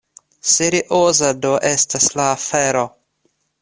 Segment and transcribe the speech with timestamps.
[0.51, 2.87] Serioza do estas la afero!